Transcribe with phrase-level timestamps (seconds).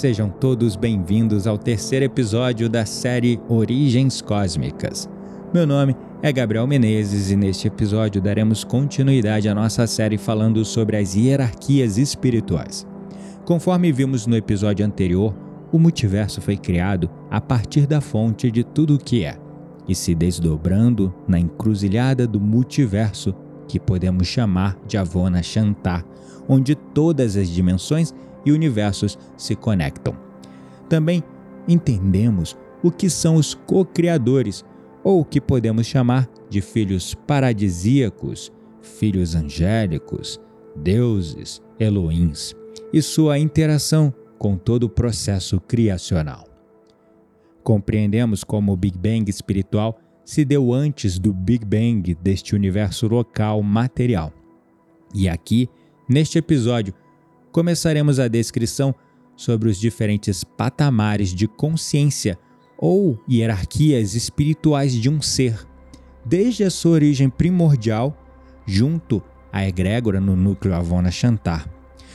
[0.00, 5.06] Sejam todos bem-vindos ao terceiro episódio da série Origens Cósmicas.
[5.52, 10.96] Meu nome é Gabriel Menezes e neste episódio daremos continuidade à nossa série falando sobre
[10.96, 12.86] as hierarquias espirituais.
[13.44, 15.34] Conforme vimos no episódio anterior,
[15.70, 19.36] o multiverso foi criado a partir da fonte de tudo o que é
[19.86, 23.34] e se desdobrando na encruzilhada do multiverso
[23.68, 26.06] que podemos chamar de Avona Shantar,
[26.48, 28.14] onde todas as dimensões
[28.44, 30.16] e universos se conectam.
[30.88, 31.22] Também
[31.68, 34.64] entendemos o que são os co-criadores,
[35.02, 40.40] ou o que podemos chamar de filhos paradisíacos, filhos angélicos,
[40.76, 42.54] deuses, Elohims,
[42.92, 46.44] e sua interação com todo o processo criacional.
[47.62, 53.62] Compreendemos como o Big Bang espiritual se deu antes do Big Bang deste universo local
[53.62, 54.32] material.
[55.14, 55.68] E aqui,
[56.08, 56.94] neste episódio,
[57.52, 58.94] começaremos a descrição
[59.36, 62.38] sobre os diferentes patamares de consciência
[62.78, 65.66] ou hierarquias espirituais de um ser,
[66.24, 68.16] desde a sua origem primordial
[68.66, 69.22] junto
[69.52, 71.68] à egrégora no núcleo Avona Shantar,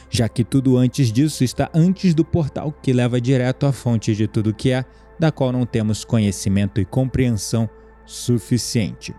[0.09, 4.27] já que tudo antes disso está antes do portal que leva direto à fonte de
[4.27, 4.86] tudo que é,
[5.20, 7.70] da qual não temos conhecimento e compreensão
[8.05, 9.14] suficiente.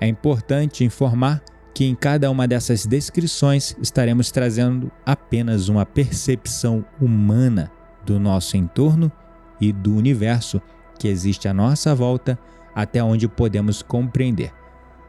[0.00, 1.42] É importante informar
[1.76, 7.70] que em cada uma dessas descrições estaremos trazendo apenas uma percepção humana
[8.02, 9.12] do nosso entorno
[9.60, 10.58] e do universo
[10.98, 12.38] que existe à nossa volta
[12.74, 14.54] até onde podemos compreender,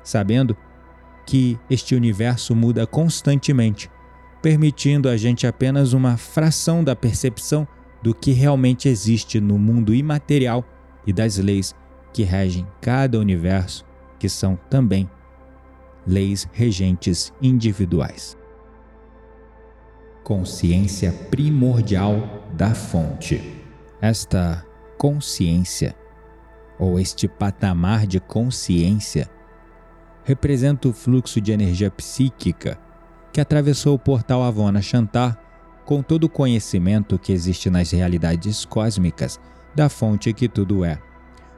[0.04, 0.58] sabendo
[1.26, 3.90] que este universo muda constantemente,
[4.42, 7.66] permitindo a gente apenas uma fração da percepção
[8.04, 10.66] do que realmente existe no mundo imaterial
[11.06, 11.74] e das leis
[12.12, 13.86] que regem cada universo,
[14.20, 15.10] que são também
[16.08, 18.38] leis regentes individuais.
[20.24, 23.62] Consciência primordial da fonte.
[24.02, 24.66] Esta
[24.98, 25.96] consciência,
[26.80, 29.30] ou este patamar de consciência,
[30.24, 32.80] representa o fluxo de energia psíquica
[33.32, 35.38] que atravessou o portal Avona Shantar
[35.86, 39.40] com todo o conhecimento que existe nas realidades cósmicas
[39.74, 41.00] da fonte que tudo é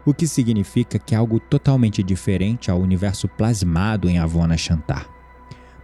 [0.06, 5.10] o que significa que é algo totalmente diferente ao universo plasmado em Avona Shantar.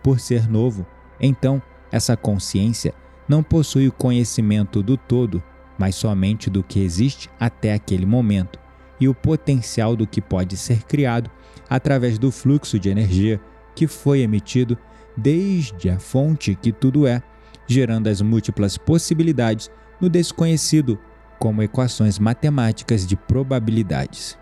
[0.02, 0.86] Por ser novo,
[1.20, 1.62] então
[1.92, 2.94] essa consciência
[3.28, 5.44] não possui o conhecimento do todo,
[5.78, 8.59] mas somente do que existe até aquele momento
[9.00, 11.30] e o potencial do que pode ser criado
[11.70, 13.42] através do fluxo de energia
[13.75, 14.78] que foi emitido
[15.18, 17.22] desde a fonte que tudo é,
[17.68, 21.00] gerando as múltiplas possibilidades no desconhecido
[21.40, 24.38] como equações matemáticas de probabilidades.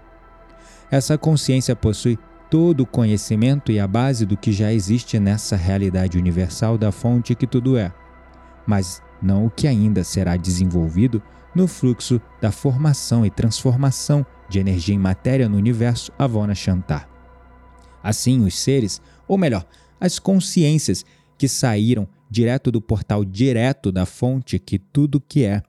[0.89, 2.17] Essa consciência possui
[2.49, 7.33] todo o conhecimento e a base do que já existe nessa realidade universal da fonte
[7.33, 7.91] que tudo é,
[8.67, 11.21] mas não o que ainda será desenvolvido
[11.55, 17.09] no fluxo da formação e transformação de energia em matéria no universo Avona Shantar.
[18.03, 19.65] Assim, os seres, ou melhor,
[19.99, 21.05] as consciências
[21.37, 25.61] que saíram direto do portal direto da fonte que tudo que é,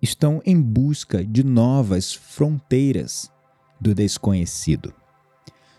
[0.00, 3.30] estão em busca de novas fronteiras
[3.80, 4.94] do desconhecido.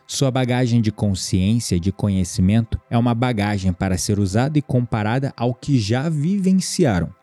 [0.07, 5.53] Sua bagagem de consciência de conhecimento é uma bagagem para ser usada e comparada ao
[5.53, 7.13] que já vivenciaram,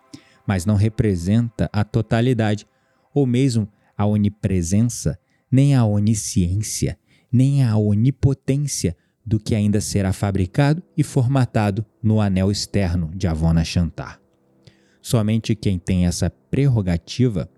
[0.47, 2.67] mas não representa a totalidade,
[3.13, 5.19] ou mesmo a onipresença,
[5.51, 6.99] nem a onisciência,
[7.31, 13.63] nem a onipotência do que ainda será fabricado e formatado no anel externo de Avona
[13.63, 14.19] Shantar.
[15.09, 17.49] Somente quem tem essa prerrogativa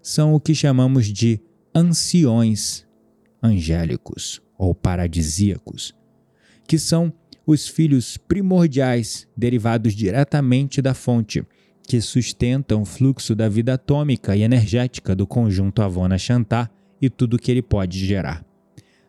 [0.00, 1.40] são o que chamamos de
[1.74, 2.86] anciões
[3.42, 5.92] angélicos ou paradisíacos,
[6.68, 7.12] que são
[7.44, 11.44] os filhos primordiais derivados diretamente da fonte,
[11.82, 16.70] que sustentam o fluxo da vida atômica e energética do conjunto Avona Shantar
[17.02, 18.46] e tudo que ele pode gerar.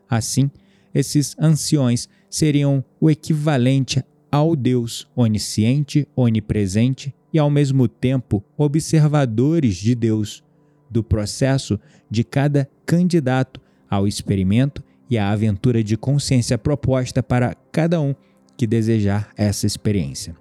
[0.09, 0.49] Assim,
[0.91, 9.95] esses anciões seriam o equivalente ao Deus onisciente, onipresente e, ao mesmo tempo, observadores de
[9.95, 10.43] Deus,
[10.89, 11.79] do processo
[12.09, 18.13] de cada candidato ao experimento e à aventura de consciência proposta para cada um
[18.57, 20.35] que desejar essa experiência.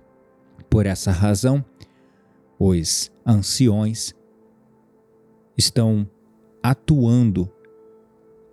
[0.68, 1.64] Por essa razão,
[2.58, 4.14] os anciões
[5.56, 6.08] estão
[6.62, 7.50] atuando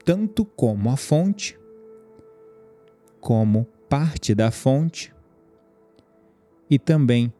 [0.05, 1.59] tanto como a fonte,
[3.19, 5.13] como parte da fonte
[6.69, 7.33] e também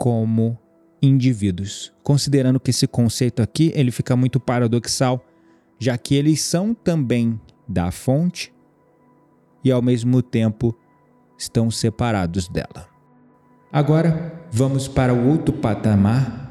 [0.00, 0.58] como
[1.02, 5.22] indivíduos, considerando que esse conceito aqui ele fica muito paradoxal,
[5.78, 7.38] já que eles são também
[7.68, 8.50] da fonte
[9.62, 10.74] e ao mesmo tempo
[11.36, 12.88] estão separados dela.
[13.70, 16.50] Agora vamos para o outro patamar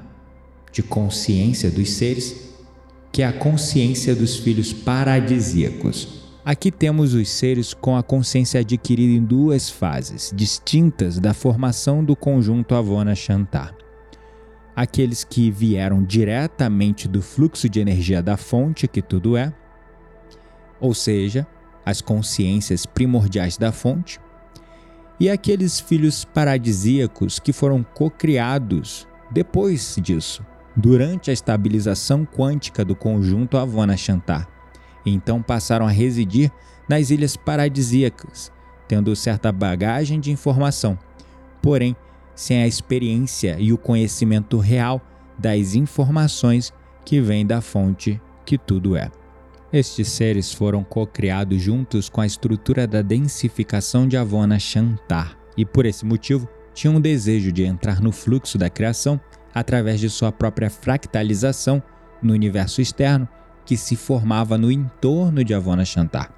[0.72, 2.54] de consciência dos seres,
[3.12, 6.19] que é a consciência dos filhos paradisíacos.
[6.44, 12.16] Aqui temos os seres com a consciência adquirida em duas fases distintas da formação do
[12.16, 13.76] conjunto Avona Shantar.
[14.74, 19.54] Aqueles que vieram diretamente do fluxo de energia da fonte, que tudo é,
[20.80, 21.46] ou seja,
[21.86, 24.18] as consciências primordiais da fonte,
[25.20, 33.58] e aqueles filhos paradisíacos que foram cocriados depois disso, durante a estabilização quântica do conjunto
[33.58, 34.59] Avona Shantar.
[35.14, 36.52] Então passaram a residir
[36.88, 38.52] nas ilhas paradisíacas,
[38.88, 40.98] tendo certa bagagem de informação,
[41.62, 41.96] porém
[42.36, 45.02] sem a experiência e o conhecimento real
[45.38, 46.74] das informações
[47.06, 49.12] que vêm da fonte que tudo é.
[49.72, 55.86] Estes seres foram co-criados juntos com a estrutura da densificação de Avona Shantar e, por
[55.86, 59.20] esse motivo, tinham um desejo de entrar no fluxo da criação
[59.54, 61.84] através de sua própria fractalização
[62.22, 63.28] no universo externo
[63.70, 66.32] que se formava no entorno de Avona Shantar.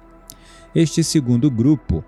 [0.74, 2.04] Este segundo grupo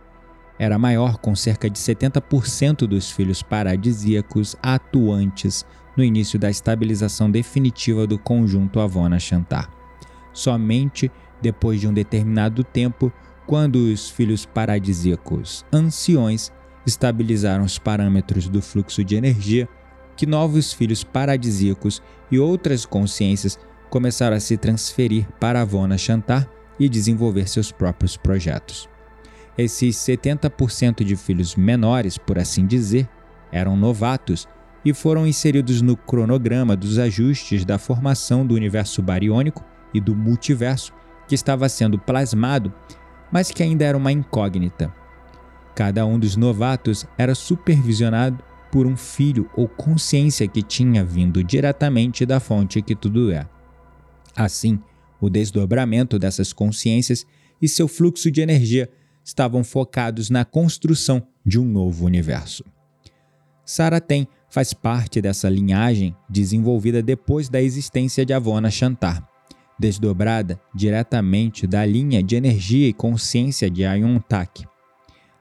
[0.58, 5.64] era maior, com cerca de 70% dos filhos paradisíacos atuantes
[5.96, 9.70] no início da estabilização definitiva do conjunto Avona Shantar
[10.34, 11.10] somente
[11.40, 13.10] depois de um determinado tempo,
[13.46, 16.52] quando os filhos paradisíacos anciões
[16.86, 19.66] estabilizaram os parâmetros do fluxo de energia,
[20.16, 23.58] que novos filhos paradisíacos e outras consciências
[23.94, 26.48] começaram a se transferir para Avona Shantar
[26.80, 28.88] e desenvolver seus próprios projetos.
[29.56, 33.08] Esses 70% de filhos menores, por assim dizer,
[33.52, 34.48] eram novatos
[34.84, 39.64] e foram inseridos no cronograma dos ajustes da formação do universo bariônico
[39.94, 40.92] e do multiverso
[41.28, 42.74] que estava sendo plasmado,
[43.30, 44.92] mas que ainda era uma incógnita.
[45.72, 48.42] Cada um dos novatos era supervisionado
[48.72, 53.46] por um filho ou consciência que tinha vindo diretamente da fonte que tudo é.
[54.36, 54.80] Assim,
[55.20, 57.26] o desdobramento dessas consciências
[57.60, 58.90] e seu fluxo de energia
[59.24, 62.64] estavam focados na construção de um novo universo.
[63.64, 69.26] Saratem faz parte dessa linhagem desenvolvida depois da existência de Avona Shantar
[69.78, 74.64] desdobrada diretamente da linha de energia e consciência de Ayontak.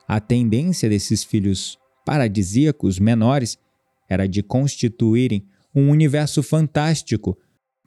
[0.08, 3.58] A tendência desses filhos paradisíacos menores
[4.10, 7.38] era de constituírem um universo fantástico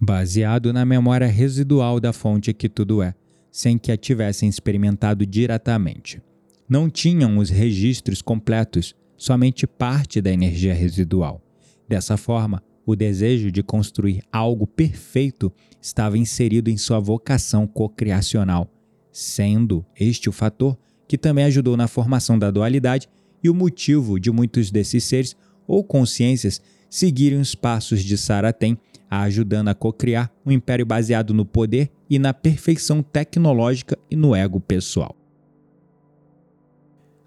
[0.00, 3.14] baseado na memória residual da fonte que tudo é,
[3.50, 6.20] sem que a tivessem experimentado diretamente.
[6.69, 11.40] Não tinham os registros completos, somente parte da energia residual.
[11.88, 18.70] Dessa forma, o desejo de construir algo perfeito estava inserido em sua vocação cocriacional,
[19.10, 20.76] sendo este o fator
[21.08, 23.08] que também ajudou na formação da dualidade
[23.43, 26.60] e o motivo de muitos desses seres ou consciências
[26.90, 28.78] seguirem os passos de Saratem,
[29.11, 34.61] ajudando a cocriar um império baseado no poder e na perfeição tecnológica e no ego
[34.61, 35.14] pessoal.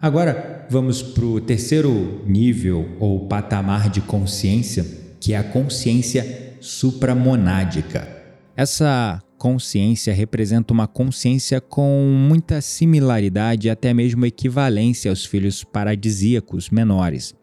[0.01, 4.85] Agora vamos para o terceiro nível ou patamar de consciência,
[5.19, 8.07] que é a consciência supramonádica.
[8.55, 16.69] Essa consciência representa uma consciência com muita similaridade e até mesmo equivalência aos filhos paradisíacos
[16.69, 17.35] menores,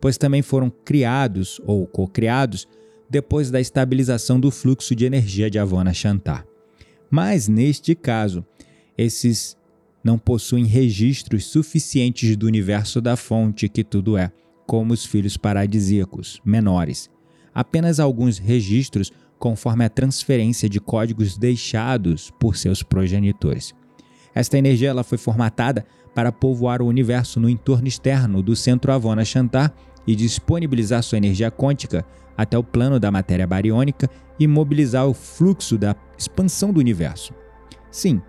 [0.00, 2.66] pois também foram criados ou co-criados
[3.10, 6.46] depois da estabilização do fluxo de energia de Avona Shantar.
[7.10, 8.46] Mas neste caso,
[8.96, 9.56] esses
[10.02, 14.30] não possuem registros suficientes do universo da fonte que tudo é,
[14.66, 17.10] como os filhos paradisíacos menores
[17.54, 23.74] apenas alguns registros conforme a transferência de códigos deixados por seus progenitores.
[24.34, 29.24] Esta energia ela foi formatada para povoar o universo no entorno externo do centro Avona
[29.24, 29.74] Shantar
[30.06, 32.04] e disponibilizar sua energia quântica
[32.36, 37.34] até o plano da matéria bariônica e mobilizar o fluxo da expansão do universo.
[37.90, 38.22] Sim,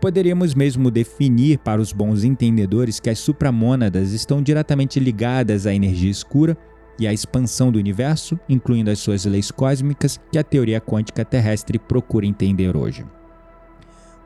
[0.00, 6.10] poderíamos mesmo definir para os bons entendedores que as supramônadas estão diretamente ligadas à energia
[6.10, 6.56] escura
[6.98, 11.78] e a expansão do universo, incluindo as suas leis cósmicas que a teoria quântica terrestre
[11.78, 13.04] procura entender hoje.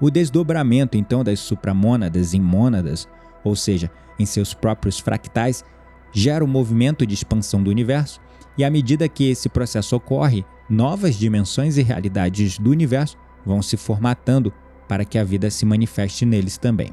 [0.01, 3.09] O desdobramento então das supramônadas em mônadas,
[3.43, 5.65] ou seja, em seus próprios fractais,
[6.13, 8.21] gera o um movimento de expansão do universo,
[8.57, 13.77] e à medida que esse processo ocorre, novas dimensões e realidades do universo vão se
[13.77, 14.53] formatando
[14.89, 16.91] para que a vida se manifeste neles também.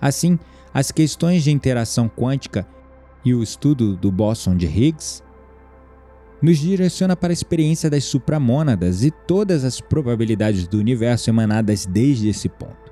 [0.00, 0.38] Assim,
[0.72, 2.66] as questões de interação quântica
[3.24, 5.22] e o estudo do bóson de Higgs
[6.40, 12.28] nos direciona para a experiência das supramônadas e todas as probabilidades do universo emanadas desde
[12.28, 12.85] esse ponto.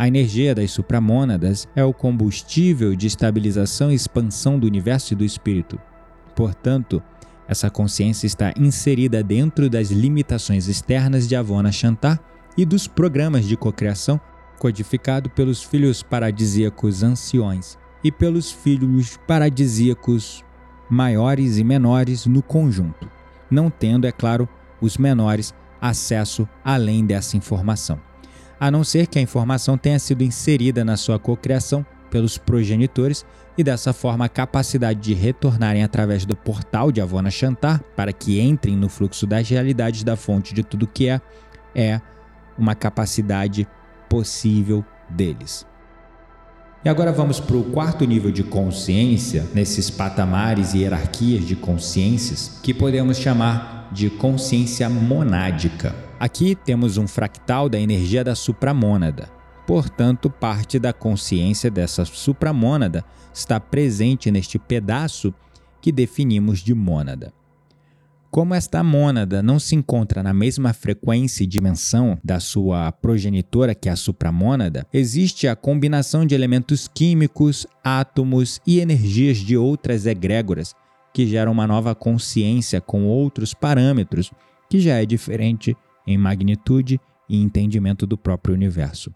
[0.00, 5.26] A energia das supramônadas é o combustível de estabilização e expansão do universo e do
[5.26, 5.78] espírito.
[6.34, 7.02] Portanto,
[7.50, 12.20] Essa consciência está inserida dentro das limitações externas de Avona Chantar
[12.56, 14.20] e dos programas de cocriação
[14.56, 20.44] codificado pelos filhos paradisíacos anciões e pelos filhos paradisíacos
[20.88, 23.10] maiores e menores no conjunto,
[23.50, 24.48] não tendo, é claro,
[24.80, 28.09] os menores acesso além dessa informação.
[28.60, 33.24] A não ser que a informação tenha sido inserida na sua cocriação pelos progenitores
[33.56, 38.38] e dessa forma a capacidade de retornarem através do portal de Avona Chantar para que
[38.38, 41.20] entrem no fluxo das realidades da fonte de tudo que é,
[41.74, 42.00] é
[42.58, 43.66] uma capacidade
[44.10, 45.66] possível deles.
[46.84, 52.58] E agora vamos para o quarto nível de consciência, nesses patamares e hierarquias de consciências,
[52.62, 56.09] que podemos chamar de consciência monádica.
[56.20, 63.60] Aqui temos um fractal da energia da supramônada, Portanto, parte da consciência dessa supramônada está
[63.60, 65.32] presente neste pedaço
[65.80, 67.32] que definimos de mônada.
[68.32, 73.88] Como esta mônada não se encontra na mesma frequência e dimensão da sua progenitora, que
[73.88, 80.74] é a supramônada, existe a combinação de elementos químicos, átomos e energias de outras egrégoras
[81.14, 84.32] que geram uma nova consciência com outros parâmetros,
[84.68, 85.76] que já é diferente
[86.10, 89.12] em magnitude e entendimento do próprio universo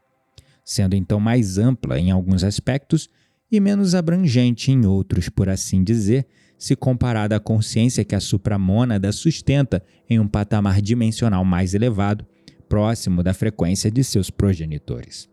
[0.65, 3.11] sendo então mais ampla em alguns aspectos
[3.53, 6.27] e menos abrangente em outros, por assim dizer,
[6.59, 12.27] se comparada à consciência que a supramônada sustenta em um patamar dimensional mais elevado,
[12.69, 15.29] próximo da frequência de seus progenitores.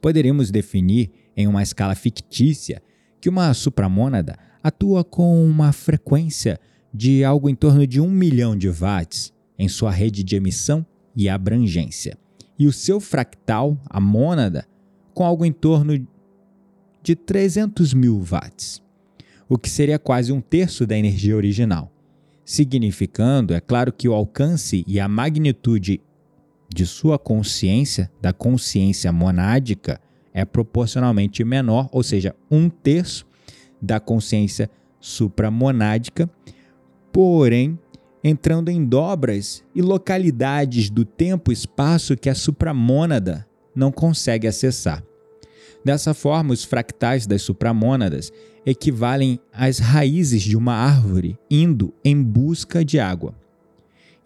[0.00, 2.82] Poderíamos definir, em uma escala fictícia,
[3.20, 6.58] que uma supramônada atua com uma frequência
[6.92, 10.84] de algo em torno de um milhão de watts em sua rede de emissão
[11.14, 12.18] e abrangência
[12.58, 14.66] e o seu fractal, a mônada,
[15.14, 16.06] com algo em torno
[17.02, 18.82] de 300 mil watts,
[19.48, 21.92] o que seria quase um terço da energia original,
[22.44, 26.00] significando, é claro, que o alcance e a magnitude
[26.68, 30.00] de sua consciência, da consciência monádica,
[30.32, 33.26] é proporcionalmente menor, ou seja, um terço
[33.80, 34.70] da consciência
[35.00, 36.28] supramonádica,
[37.12, 37.78] porém
[38.28, 45.00] entrando em dobras e localidades do tempo e espaço que a supramônada não consegue acessar.
[45.84, 48.32] Dessa forma, os fractais das supramônadas
[48.64, 53.32] equivalem às raízes de uma árvore indo em busca de água.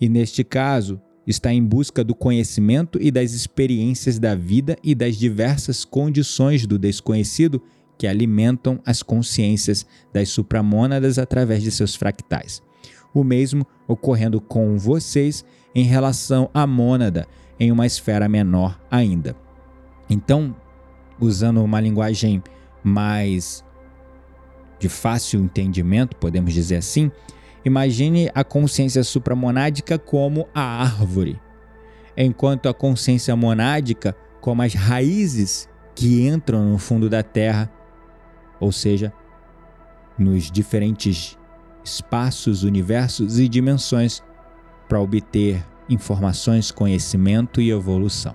[0.00, 5.16] E neste caso, está em busca do conhecimento e das experiências da vida e das
[5.16, 7.62] diversas condições do desconhecido
[7.98, 12.62] que alimentam as consciências das supramônadas através de seus fractais
[13.12, 17.26] o mesmo ocorrendo com vocês em relação à mônada
[17.58, 19.36] em uma esfera menor ainda.
[20.08, 20.54] Então,
[21.20, 22.42] usando uma linguagem
[22.82, 23.64] mais
[24.78, 27.12] de fácil entendimento, podemos dizer assim,
[27.64, 31.38] imagine a consciência supramonádica como a árvore,
[32.16, 37.70] enquanto a consciência monádica como as raízes que entram no fundo da terra,
[38.58, 39.12] ou seja,
[40.18, 41.38] nos diferentes
[41.84, 44.22] espaços, universos e dimensões
[44.88, 48.34] para obter informações, conhecimento e evolução.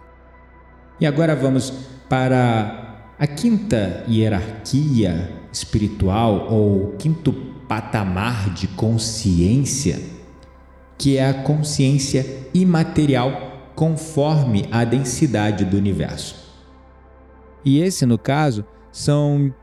[0.99, 1.71] E agora vamos
[2.09, 7.33] para a quinta hierarquia espiritual ou quinto
[7.67, 10.01] patamar de consciência,
[10.97, 16.45] que é a consciência imaterial conforme a densidade do universo.
[17.63, 19.53] E esse, no caso, são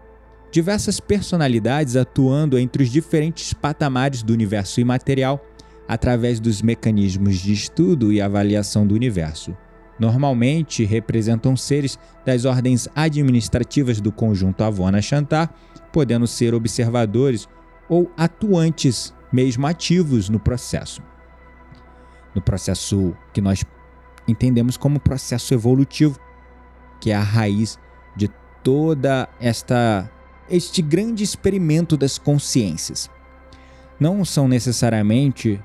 [0.52, 5.42] diversas personalidades atuando entre os diferentes patamares do universo imaterial
[5.88, 9.56] através dos mecanismos de estudo e avaliação do universo.
[9.98, 15.54] Normalmente representam seres das ordens administrativas do conjunto Avona Chantar,
[15.90, 17.48] podendo ser observadores
[17.88, 21.02] ou atuantes, mesmo ativos no processo.
[22.34, 23.64] No processo que nós
[24.28, 26.18] entendemos como processo evolutivo,
[27.00, 27.78] que é a raiz
[28.16, 28.28] de
[28.62, 30.10] toda esta
[30.50, 33.10] este grande experimento das consciências.
[33.98, 35.60] Não são necessariamente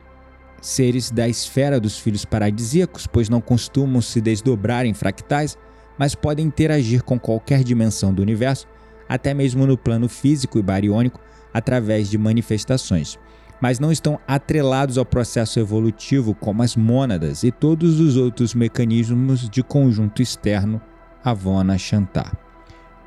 [0.61, 5.57] seres da esfera dos filhos paradisíacos, pois não costumam se desdobrar em fractais,
[5.97, 8.67] mas podem interagir com qualquer dimensão do universo,
[9.09, 11.19] até mesmo no plano físico e bariônico,
[11.53, 13.17] através de manifestações,
[13.59, 19.49] mas não estão atrelados ao processo evolutivo como as mônadas e todos os outros mecanismos
[19.49, 20.79] de conjunto externo
[21.23, 22.46] Avona Chantar.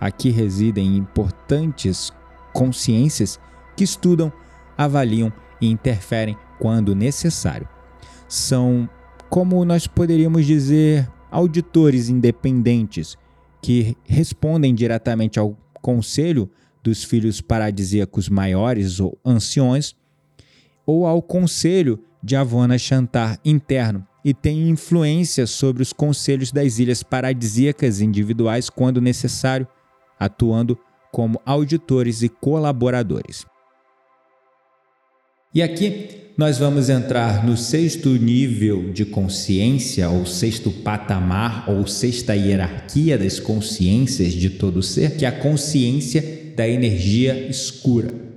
[0.00, 2.10] Aqui residem importantes
[2.52, 3.38] consciências
[3.76, 4.32] que estudam,
[4.76, 7.68] avaliam e interferem quando necessário.
[8.26, 8.88] São,
[9.28, 13.16] como nós poderíamos dizer, auditores independentes
[13.62, 16.50] que respondem diretamente ao conselho
[16.82, 19.94] dos filhos paradisíacos maiores ou anciões,
[20.86, 27.02] ou ao conselho de Avona Chantar interno e tem influência sobre os conselhos das ilhas
[27.02, 29.66] paradisíacas individuais quando necessário,
[30.20, 30.78] atuando
[31.10, 33.46] como auditores e colaboradores.
[35.52, 42.36] E aqui nós vamos entrar no sexto nível de consciência, ou sexto patamar, ou sexta
[42.36, 48.30] hierarquia das consciências de todo ser, que é a consciência da energia escura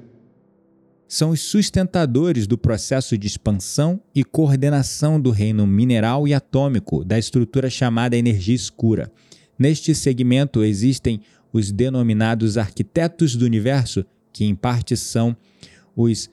[1.13, 7.19] são os sustentadores do processo de expansão e coordenação do reino mineral e atômico da
[7.19, 9.11] estrutura chamada energia escura.
[9.59, 11.21] Neste segmento existem
[11.53, 15.37] os denominados arquitetos do universo, que em parte são
[15.95, 16.29] os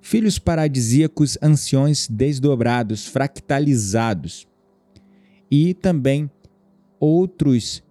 [0.00, 4.48] filhos paradisíacos anciões desdobrados, fractalizados,
[5.50, 6.30] e também
[6.98, 7.82] outros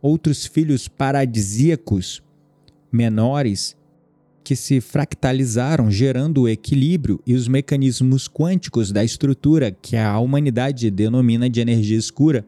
[0.00, 2.20] outros filhos paradisíacos
[2.90, 3.76] menores
[4.42, 10.90] que se fractalizaram, gerando o equilíbrio e os mecanismos quânticos da estrutura que a humanidade
[10.90, 12.44] denomina de energia escura,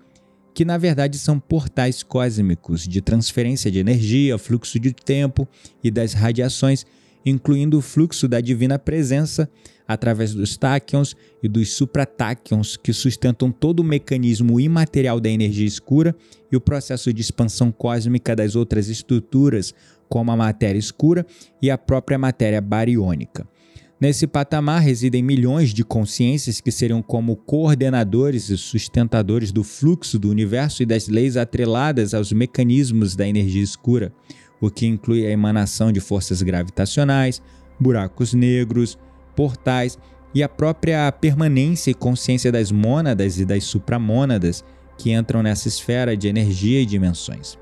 [0.54, 5.48] que na verdade são portais cósmicos de transferência de energia, fluxo de tempo
[5.82, 6.86] e das radiações,
[7.26, 9.50] incluindo o fluxo da divina presença
[9.86, 16.14] através dos táquions e dos supratáquions que sustentam todo o mecanismo imaterial da energia escura
[16.50, 19.74] e o processo de expansão cósmica das outras estruturas,
[20.08, 21.26] como a matéria escura
[21.60, 23.46] e a própria matéria bariônica.
[24.04, 30.28] Nesse patamar residem milhões de consciências que seriam como coordenadores e sustentadores do fluxo do
[30.28, 34.12] universo e das leis atreladas aos mecanismos da energia escura,
[34.60, 37.40] o que inclui a emanação de forças gravitacionais,
[37.80, 38.98] buracos negros,
[39.34, 39.98] portais
[40.34, 44.62] e a própria permanência e consciência das mônadas e das supramônadas
[44.98, 47.56] que entram nessa esfera de energia e dimensões.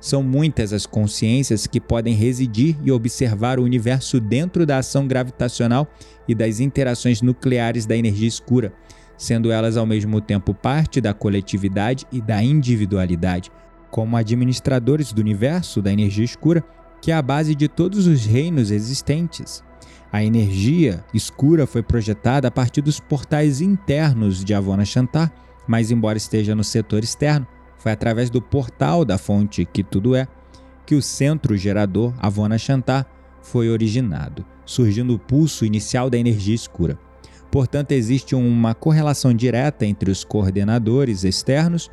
[0.00, 5.86] São muitas as consciências que podem residir e observar o universo dentro da ação gravitacional
[6.26, 8.72] e das interações nucleares da energia escura,
[9.18, 13.52] sendo elas ao mesmo tempo parte da coletividade e da individualidade,
[13.90, 16.64] como administradores do universo da energia escura,
[17.02, 19.62] que é a base de todos os reinos existentes.
[20.10, 25.30] A energia escura foi projetada a partir dos portais internos de Avona Chantar,
[25.68, 27.46] mas embora esteja no setor externo,
[27.80, 30.28] foi através do portal da fonte que tudo é
[30.84, 33.06] que o centro gerador Avona Chantar
[33.40, 36.98] foi originado, surgindo o pulso inicial da energia escura.
[37.50, 41.90] Portanto, existe uma correlação direta entre os coordenadores externos,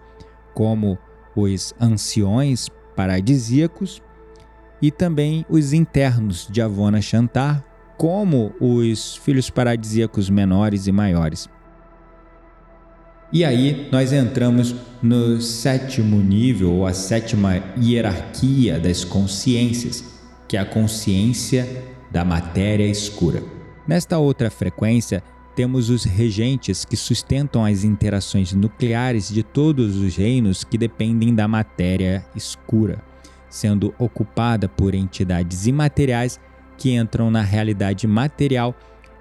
[0.53, 0.97] como
[1.33, 4.01] os anciões paradisíacos,
[4.81, 7.63] e também os internos de Avona Chantar,
[7.97, 11.49] como os filhos paradisíacos menores e maiores.
[13.31, 20.03] E aí nós entramos no sétimo nível, ou a sétima hierarquia das consciências,
[20.47, 23.43] que é a consciência da matéria escura.
[23.85, 25.21] Nesta outra frequência,
[25.55, 31.47] temos os regentes que sustentam as interações nucleares de todos os reinos que dependem da
[31.47, 33.03] matéria escura,
[33.49, 36.39] sendo ocupada por entidades imateriais
[36.77, 38.73] que entram na realidade material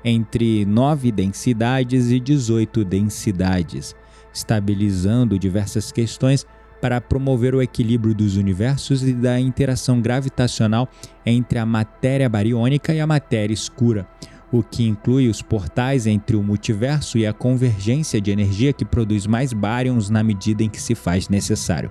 [0.08, 3.92] entre 9 densidades e 18 densidades,
[4.32, 6.46] estabilizando diversas questões
[6.80, 10.88] para promover o equilíbrio dos universos e da interação gravitacional
[11.24, 14.06] entre a matéria bariônica e a matéria escura,
[14.52, 19.26] o que inclui os portais entre o multiverso e a convergência de energia que produz
[19.26, 21.90] mais baryons na medida em que se faz necessário.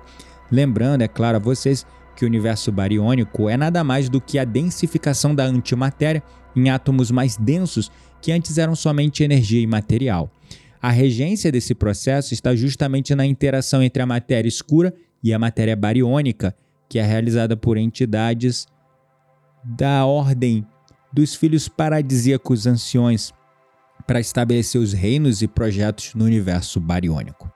[0.49, 4.45] Lembrando, é claro a vocês, que o universo bariônico é nada mais do que a
[4.45, 6.23] densificação da antimatéria
[6.55, 10.31] em átomos mais densos que antes eram somente energia imaterial.
[10.81, 15.75] A regência desse processo está justamente na interação entre a matéria escura e a matéria
[15.75, 16.55] bariônica,
[16.87, 18.67] que é realizada por entidades
[19.63, 20.65] da ordem
[21.11, 23.33] dos filhos paradisíacos anciões
[24.05, 27.51] para estabelecer os reinos e projetos no universo bariônico.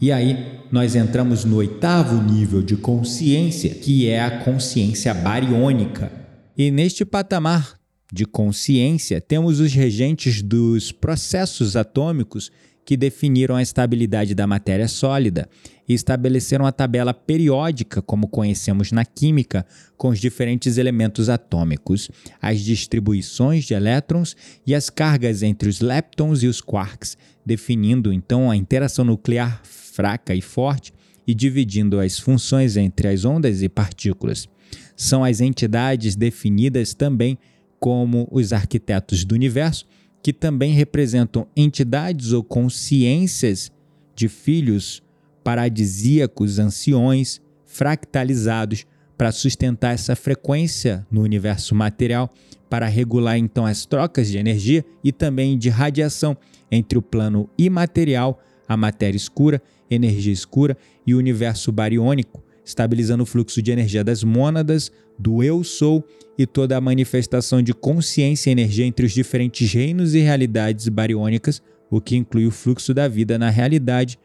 [0.00, 6.10] E aí nós entramos no oitavo nível de consciência, que é a consciência bariônica.
[6.56, 7.76] E neste patamar
[8.16, 12.50] de consciência, temos os regentes dos processos atômicos
[12.84, 15.48] que definiram a estabilidade da matéria sólida
[15.88, 22.08] e estabeleceram a tabela periódica, como conhecemos na química, com os diferentes elementos atômicos,
[22.40, 28.50] as distribuições de elétrons e as cargas entre os leptons e os quarks, definindo então
[28.50, 30.92] a interação nuclear fraca e forte
[31.26, 34.48] e dividindo as funções entre as ondas e partículas.
[34.96, 37.36] São as entidades definidas também
[37.78, 39.86] como os arquitetos do universo,
[40.22, 43.70] que também representam entidades ou consciências
[44.14, 45.02] de filhos
[45.44, 48.86] paradisíacos anciões fractalizados
[49.16, 52.28] para sustentar essa frequência no universo material,
[52.68, 56.36] para regular então as trocas de energia e também de radiação
[56.70, 63.26] entre o plano imaterial, a matéria escura, energia escura e o universo bariônico, estabilizando o
[63.26, 66.04] fluxo de energia das mônadas, do eu sou
[66.36, 71.62] e toda a manifestação de consciência e energia entre os diferentes reinos e realidades bariônicas,
[71.88, 74.18] o que inclui o fluxo da vida na realidade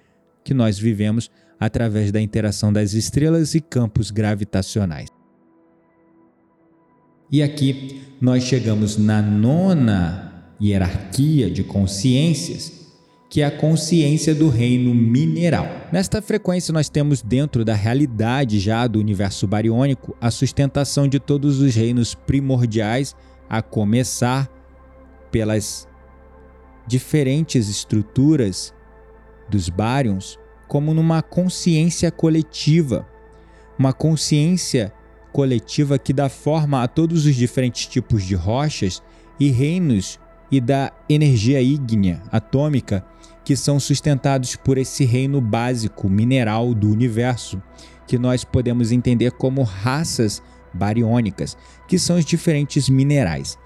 [0.43, 5.07] que nós vivemos através da interação das estrelas e campos gravitacionais.
[7.31, 12.80] E aqui nós chegamos na nona hierarquia de consciências,
[13.31, 15.65] que é a consciência do reino mineral.
[15.89, 21.61] Nesta frequência, nós temos dentro da realidade já do universo bariônico a sustentação de todos
[21.61, 23.15] os reinos primordiais,
[23.49, 24.51] a começar
[25.31, 25.87] pelas
[26.85, 28.73] diferentes estruturas
[29.49, 33.07] dos bárions, como numa consciência coletiva,
[33.79, 34.91] uma consciência
[35.31, 39.01] coletiva que dá forma a todos os diferentes tipos de rochas
[39.39, 40.19] e reinos
[40.51, 43.05] e da energia ígnea atômica
[43.51, 47.61] que são sustentados por esse reino básico mineral do universo,
[48.07, 50.41] que nós podemos entender como raças
[50.73, 53.59] bariônicas, que são os diferentes minerais.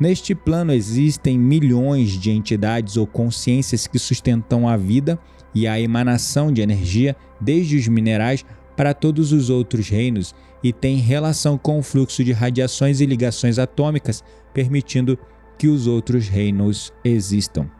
[0.00, 5.18] Neste plano existem milhões de entidades ou consciências que sustentam a vida
[5.54, 8.42] e a emanação de energia desde os minerais
[8.74, 13.58] para todos os outros reinos e tem relação com o fluxo de radiações e ligações
[13.58, 15.18] atômicas, permitindo
[15.58, 17.70] que os outros reinos existam.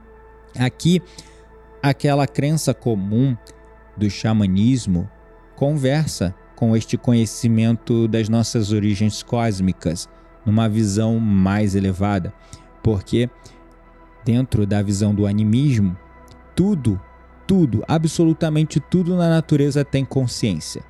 [0.59, 1.03] Aqui,
[1.89, 3.37] aquela crença comum
[3.97, 5.09] do xamanismo
[5.55, 10.09] conversa com este conhecimento das nossas origens cósmicas,
[10.45, 12.33] numa visão mais elevada,
[12.83, 13.29] porque
[14.25, 15.97] dentro da visão do animismo,
[16.55, 17.01] tudo
[17.47, 20.83] tudo, absolutamente tudo na natureza tem consciência.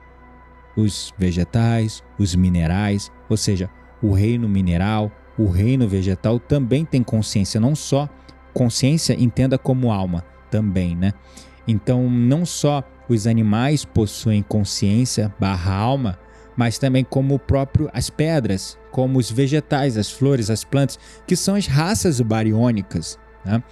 [0.75, 3.69] Os vegetais, os minerais, ou seja,
[4.03, 8.09] o reino mineral, o reino vegetal também tem consciência, não só
[8.55, 10.25] consciência entenda como alma
[10.57, 11.13] também, né?
[11.69, 16.19] Então, não só os animais possuem consciência barra alma,
[16.57, 21.37] mas também como o próprio as pedras, como os vegetais, as flores, as plantas, que
[21.37, 23.19] são as raças bariônicas.
[23.45, 23.63] Né?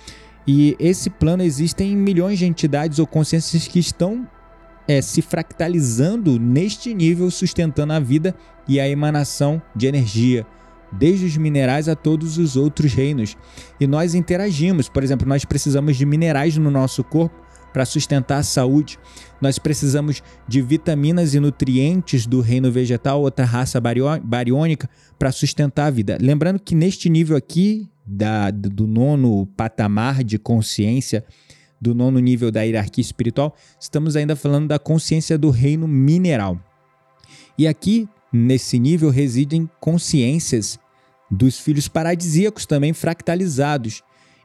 [0.46, 4.28] E esse plano existem milhões de entidades ou consciências que estão
[4.86, 8.34] é, se fractalizando neste nível, sustentando a vida
[8.68, 10.46] e a emanação de energia,
[10.98, 13.36] desde os minerais a todos os outros reinos.
[13.80, 18.42] E nós interagimos, por exemplo, nós precisamos de minerais no nosso corpo para sustentar a
[18.44, 18.98] saúde.
[19.40, 25.90] Nós precisamos de vitaminas e nutrientes do reino vegetal, outra raça bariônica, para sustentar a
[25.90, 26.16] vida.
[26.20, 31.24] Lembrando que neste nível aqui da, do nono patamar de consciência,
[31.80, 36.60] do nono nível da hierarquia espiritual, estamos ainda falando da consciência do reino mineral.
[37.58, 40.78] E aqui, nesse nível, residem consciências
[41.34, 44.02] dos filhos paradisíacos também fractalizados,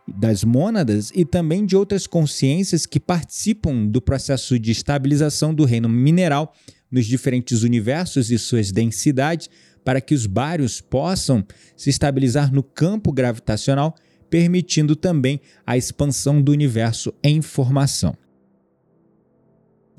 [0.08, 5.88] das mônadas e também de outras consciências que participam do processo de estabilização do reino
[5.88, 6.54] mineral
[6.92, 9.50] nos diferentes universos e suas densidades,
[9.86, 11.46] para que os bários possam
[11.78, 13.96] se estabilizar no campo gravitacional,
[14.30, 18.16] permitindo também a expansão do universo em formação.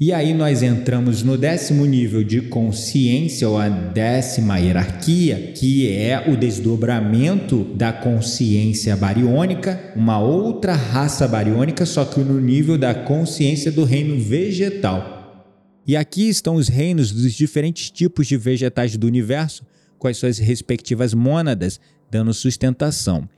[0.02, 6.24] E aí nós entramos no décimo nível de consciência, ou a décima hierarquia, que é
[6.26, 13.70] o desdobramento da consciência bariônica, uma outra raça bariônica, só que no nível da consciência
[13.70, 15.44] do reino vegetal.
[15.86, 19.66] E aqui estão os reinos dos diferentes tipos de vegetais do universo,
[19.98, 21.78] com as suas respectivas mônadas,
[22.10, 23.28] dando sustentação.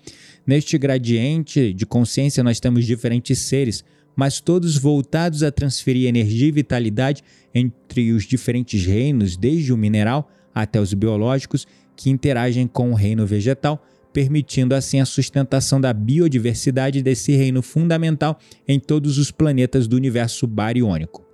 [0.47, 6.53] Neste gradiente de consciência, nós temos diferentes seres, mas todos voltados a transferir energia e
[6.53, 7.23] vitalidade
[7.55, 13.27] entre os diferentes reinos, desde o mineral até os biológicos, que interagem com o reino
[13.27, 19.97] vegetal, permitindo assim a sustentação da biodiversidade desse reino fundamental em todos os planetas do
[19.97, 21.25] universo bariônico.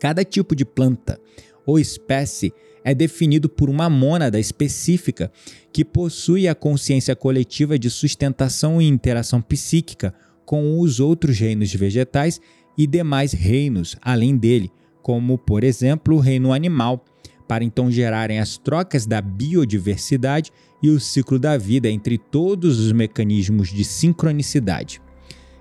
[0.00, 1.20] Cada tipo de planta
[1.64, 5.30] ou espécie é definido por uma mônada específica
[5.72, 10.14] que possui a consciência coletiva de sustentação e interação psíquica
[10.50, 12.40] com os outros reinos vegetais
[12.76, 14.68] e demais reinos além dele,
[15.00, 17.04] como, por exemplo, o reino animal,
[17.46, 20.50] para então gerarem as trocas da biodiversidade
[20.82, 25.00] e o ciclo da vida entre todos os mecanismos de sincronicidade.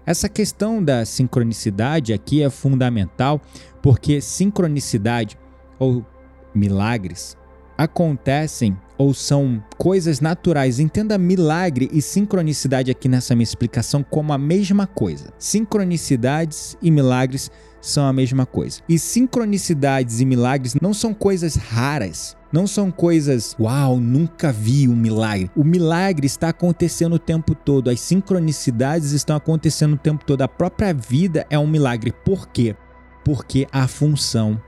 [0.07, 3.39] Essa questão da sincronicidade aqui é fundamental
[3.83, 5.37] porque sincronicidade
[5.77, 6.03] ou
[6.51, 7.37] milagres
[7.77, 10.77] acontecem ou são coisas naturais.
[10.77, 15.33] Entenda milagre e sincronicidade aqui nessa minha explicação como a mesma coisa.
[15.39, 17.49] Sincronicidades e milagres
[17.81, 18.81] são a mesma coisa.
[18.89, 22.37] E sincronicidades e milagres não são coisas raras.
[22.51, 25.51] Não são coisas, uau, nunca vi um milagre.
[25.55, 30.41] O milagre está acontecendo o tempo todo, as sincronicidades estão acontecendo o tempo todo.
[30.41, 32.11] A própria vida é um milagre.
[32.25, 32.75] Por quê?
[33.23, 34.59] Porque a função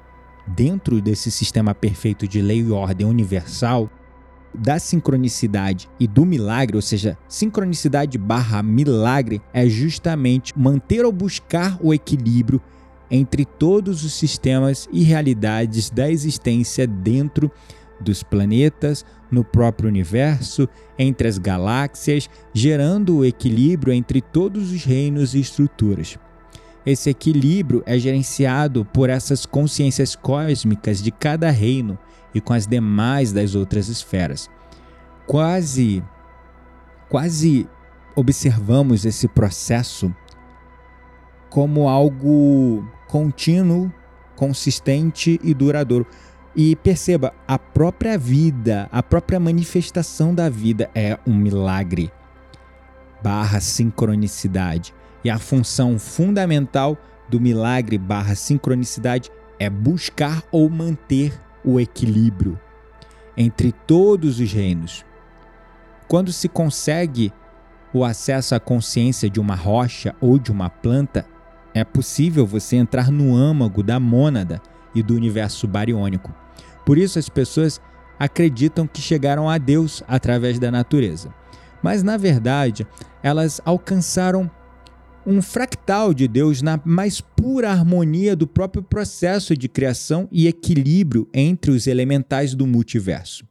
[0.47, 3.89] dentro desse sistema perfeito de lei e ordem universal
[4.53, 11.77] da sincronicidade e do milagre, ou seja, sincronicidade barra milagre, é justamente manter ou buscar
[11.81, 12.61] o equilíbrio
[13.09, 17.51] entre todos os sistemas e realidades da existência dentro
[17.99, 25.33] dos planetas, no próprio universo, entre as galáxias, gerando o equilíbrio entre todos os reinos
[25.33, 26.17] e estruturas.
[26.85, 31.97] Esse equilíbrio é gerenciado por essas consciências cósmicas de cada reino
[32.33, 34.49] e com as demais das outras esferas.
[35.27, 36.03] Quase
[37.09, 37.67] quase
[38.15, 40.13] observamos esse processo
[41.49, 43.91] como algo contínuo,
[44.35, 46.07] consistente e duradouro.
[46.55, 52.11] E perceba, a própria vida, a própria manifestação da vida é um milagre.
[53.21, 54.93] Barra sincronicidade.
[55.23, 56.97] E a função fundamental
[57.29, 62.59] do milagre barra sincronicidade é buscar ou manter o equilíbrio
[63.37, 65.05] entre todos os reinos.
[66.07, 67.31] Quando se consegue
[67.93, 71.25] o acesso à consciência de uma rocha ou de uma planta,
[71.73, 74.61] é possível você entrar no âmago da mônada
[74.93, 76.33] e do universo bariônico.
[76.85, 77.79] Por isso as pessoas
[78.19, 81.33] acreditam que chegaram a Deus através da natureza.
[81.81, 82.85] Mas na verdade,
[83.23, 84.49] elas alcançaram
[85.25, 91.27] um fractal de Deus na mais pura harmonia do próprio processo de criação e equilíbrio
[91.33, 93.45] entre os elementais do multiverso.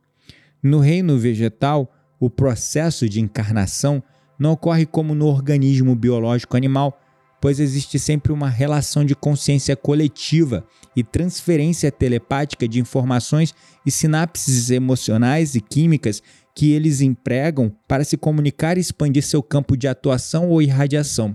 [0.63, 4.03] No reino vegetal, o processo de encarnação
[4.39, 7.01] não ocorre como no organismo biológico animal,
[7.41, 13.55] pois existe sempre uma relação de consciência coletiva e transferência telepática de informações
[13.87, 16.23] e sinapses emocionais e químicas
[16.55, 21.35] que eles empregam para se comunicar e expandir seu campo de atuação ou irradiação.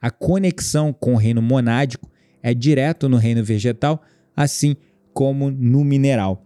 [0.00, 2.10] A conexão com o reino monádico
[2.42, 4.02] é direto no reino vegetal,
[4.34, 4.76] assim
[5.12, 6.44] como no mineral.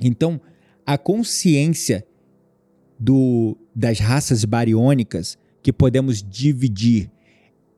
[0.00, 0.40] Então,
[0.86, 2.06] a consciência
[2.98, 7.10] do, das raças bariônicas que podemos dividir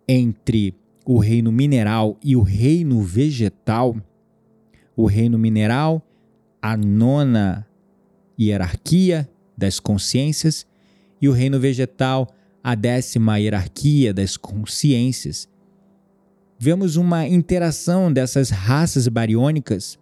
[0.09, 3.97] entre o reino mineral e o reino vegetal,
[4.97, 6.05] o reino mineral,
[6.61, 7.67] a nona
[8.39, 10.67] hierarquia das consciências,
[11.23, 12.29] e o reino vegetal,
[12.67, 15.49] a décima hierarquia das consciências.
[16.59, 19.97] Vemos uma interação dessas raças bariônicas,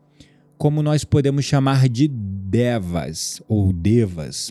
[0.57, 4.50] como nós podemos chamar de devas ou devas.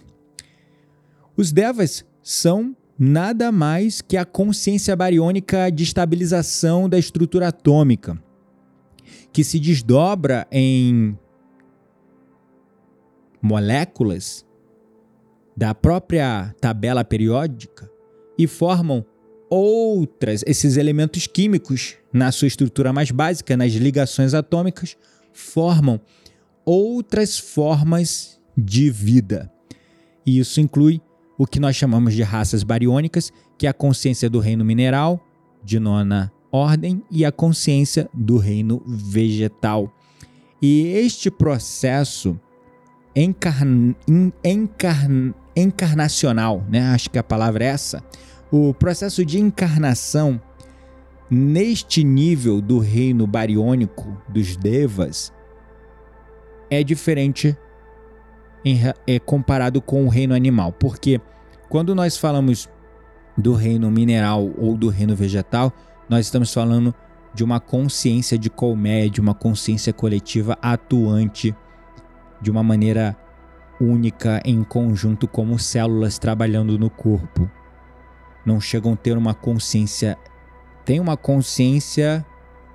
[1.35, 8.15] Os devas são nada mais que a consciência bariônica de estabilização da estrutura atômica,
[9.31, 11.17] que se desdobra em
[13.41, 14.45] moléculas
[15.57, 17.91] da própria tabela periódica
[18.37, 19.05] e formam
[19.49, 24.97] outras, esses elementos químicos na sua estrutura mais básica, nas ligações atômicas,
[25.31, 25.99] formam
[26.65, 29.51] outras formas de vida.
[30.25, 31.01] E isso inclui
[31.37, 35.19] o que nós chamamos de raças bariônicas, que é a consciência do reino mineral,
[35.63, 39.91] de nona ordem, e a consciência do reino vegetal.
[40.61, 42.39] E este processo
[43.15, 43.95] encarn,
[44.43, 46.81] encarn, encarnacional, né?
[46.93, 48.03] acho que a palavra é essa,
[48.51, 50.41] o processo de encarnação
[51.29, 55.33] neste nível do reino bariônico dos devas
[56.69, 57.57] é diferente
[58.63, 60.71] em, é, comparado com o reino animal.
[60.71, 61.19] Porque
[61.69, 62.69] quando nós falamos
[63.37, 65.73] do reino mineral ou do reino vegetal,
[66.07, 66.93] nós estamos falando
[67.33, 71.55] de uma consciência de colmeia, de uma consciência coletiva atuante
[72.43, 73.17] de uma maneira
[73.79, 77.49] única em conjunto como células trabalhando no corpo.
[78.45, 80.17] Não chegam a ter uma consciência,
[80.85, 82.25] tem uma consciência,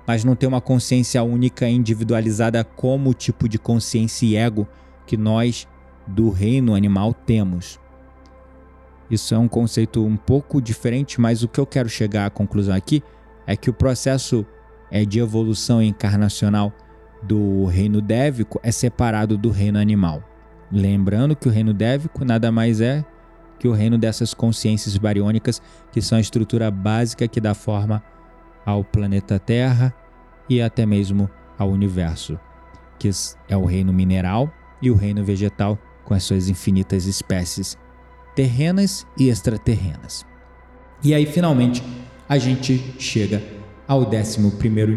[0.05, 4.67] mas não tem uma consciência única individualizada como o tipo de consciência e ego
[5.05, 5.67] que nós
[6.07, 7.79] do reino animal temos.
[9.09, 12.75] Isso é um conceito um pouco diferente, mas o que eu quero chegar à conclusão
[12.75, 13.03] aqui
[13.45, 14.45] é que o processo
[14.91, 16.73] é de evolução encarnacional
[17.21, 20.23] do reino dévico é separado do reino animal.
[20.71, 23.03] Lembrando que o reino dévico nada mais é
[23.57, 28.01] que o reino dessas consciências bariônicas, que são a estrutura básica que dá forma
[28.65, 29.93] ao planeta Terra
[30.49, 32.39] e até mesmo ao universo,
[32.97, 33.09] que
[33.49, 34.51] é o reino mineral
[34.81, 37.77] e o reino vegetal, com as suas infinitas espécies
[38.35, 40.25] terrenas e extraterrenas.
[41.03, 41.83] E aí, finalmente,
[42.27, 43.43] a gente chega
[43.85, 44.39] ao 11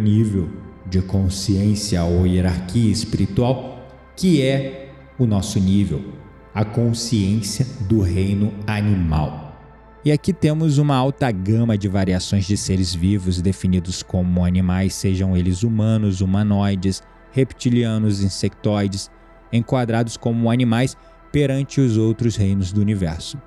[0.00, 0.48] nível
[0.92, 6.12] de consciência ou hierarquia espiritual, que é o nosso nível,
[6.54, 9.58] a consciência do reino animal.
[10.04, 15.34] E aqui temos uma alta gama de variações de seres vivos definidos como animais, sejam
[15.34, 19.10] eles humanos, humanoides, reptilianos, insectoides,
[19.50, 20.94] enquadrados como animais
[21.32, 23.40] perante os outros reinos do universo.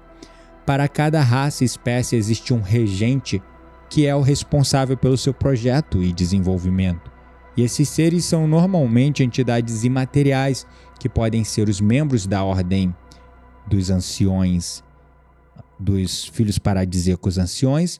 [0.65, 3.39] Para cada raça e espécie existe um regente
[3.87, 7.14] que é o responsável pelo seu projeto e desenvolvimento.
[7.57, 10.67] E esses seres são normalmente entidades imateriais
[10.99, 12.93] que podem ser os membros da ordem
[13.67, 14.83] dos anciões,
[15.79, 17.99] dos filhos paradisíacos anciões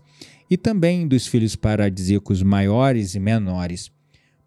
[0.50, 3.92] e também dos filhos paradisíacos maiores e menores,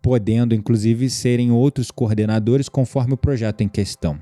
[0.00, 4.20] podendo inclusive serem outros coordenadores conforme o projeto em questão.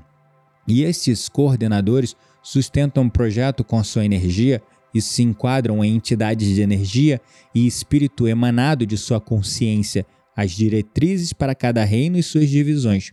[0.67, 4.61] E esses coordenadores sustentam o projeto com sua energia
[4.93, 7.21] e se enquadram em entidades de energia
[7.53, 10.05] e espírito emanado de sua consciência,
[10.37, 13.11] as diretrizes para cada reino e suas divisões.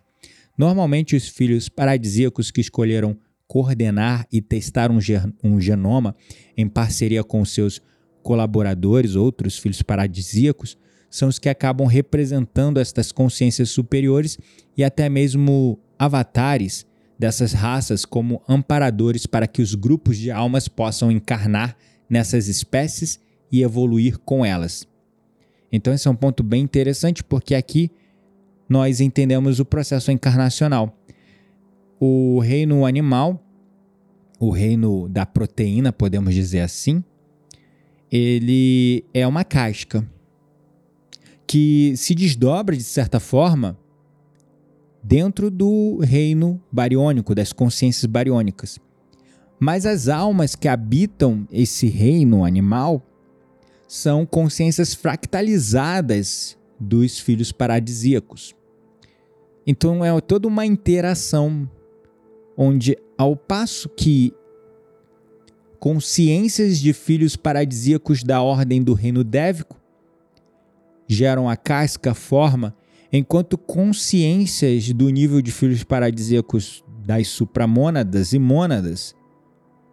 [0.58, 3.16] Normalmente, os filhos paradisíacos que escolheram
[3.48, 4.98] coordenar e testar um,
[5.42, 6.14] um genoma
[6.54, 7.80] em parceria com seus
[8.22, 10.76] colaboradores, outros filhos paradisíacos,
[11.10, 14.38] são os que acabam representando estas consciências superiores
[14.76, 16.86] e até mesmo avatares
[17.18, 21.76] dessas raças como amparadores para que os grupos de almas possam encarnar
[22.08, 24.86] nessas espécies e evoluir com elas.
[25.76, 27.90] Então, esse é um ponto bem interessante porque aqui
[28.68, 30.96] nós entendemos o processo encarnacional.
[31.98, 33.44] O reino animal,
[34.38, 37.02] o reino da proteína, podemos dizer assim,
[38.08, 40.08] ele é uma casca
[41.44, 43.76] que se desdobra de certa forma
[45.02, 48.78] dentro do reino bariônico, das consciências bariônicas.
[49.58, 53.02] Mas as almas que habitam esse reino animal
[53.94, 58.52] são consciências fractalizadas dos filhos paradisíacos.
[59.64, 61.70] Então é toda uma interação
[62.56, 64.34] onde, ao passo que
[65.78, 69.80] consciências de filhos paradisíacos da ordem do reino dévico
[71.06, 72.76] geram a casca, forma,
[73.12, 79.14] enquanto consciências do nível de filhos paradisíacos das supramônadas e mônadas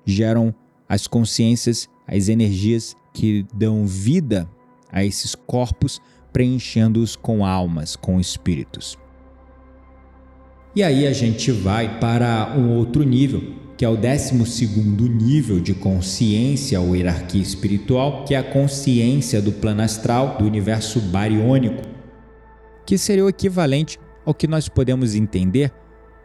[0.04, 0.56] geram
[0.90, 4.50] as consciências, as energias que dão vida
[4.92, 6.00] a esses corpos,
[6.32, 8.98] preenchendo-os com almas, com espíritos.
[10.76, 13.42] E aí a gente vai para um outro nível,
[13.78, 14.68] que é o 12
[15.10, 21.02] nível de consciência ou hierarquia espiritual, que é a consciência do plano astral do universo
[21.02, 21.82] bariônico,
[22.86, 25.74] que seria o equivalente ao que nós podemos entender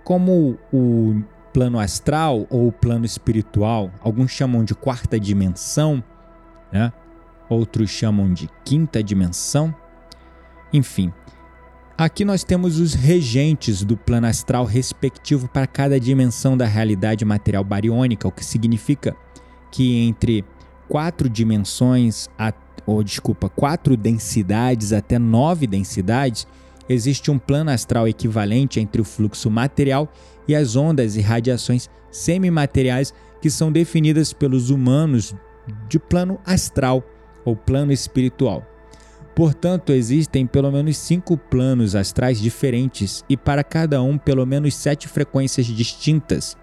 [0.05, 1.20] como o
[1.53, 3.90] plano astral ou o plano espiritual.
[4.01, 6.05] Alguns chamam de quarta dimensão,
[6.73, 6.93] né?
[7.49, 9.75] outros chamam de quinta dimensão.
[10.73, 11.13] Enfim,
[11.99, 17.65] Aqui nós temos os regentes do plano astral respectivo para cada dimensão da realidade material
[17.65, 19.17] bariônica, o que significa
[19.71, 20.45] que entre
[20.91, 22.29] quatro dimensões,
[22.85, 26.47] ou desculpa, quatro densidades até nove densidades,
[26.87, 30.13] existe um plano astral equivalente entre o fluxo material
[30.47, 35.35] e as ondas e radiações semimateriais que são definidas pelos humanos
[35.89, 37.03] de plano astral
[37.45, 38.65] ou plano espiritual.
[39.35, 45.09] Portanto, existem pelo menos cinco planos astrais diferentes e para cada um pelo menos sete
[45.09, 46.57] frequências distintas,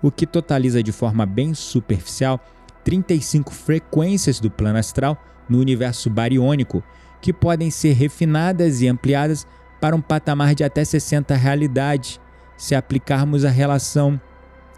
[0.00, 2.40] o que totaliza de forma bem superficial
[2.84, 6.82] 35 frequências do plano astral no universo bariônico,
[7.20, 9.46] que podem ser refinadas e ampliadas
[9.80, 12.20] para um patamar de até 60 realidades,
[12.56, 14.20] se aplicarmos a relação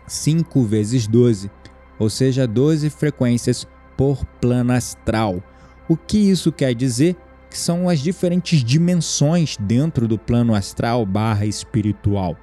[0.07, 1.51] 5 vezes 12,
[1.99, 5.43] ou seja, 12 frequências por plano astral.
[5.89, 7.17] O que isso quer dizer
[7.51, 12.37] que são as diferentes dimensões dentro do plano astral barra espiritual.